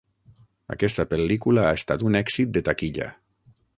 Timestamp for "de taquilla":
2.57-3.11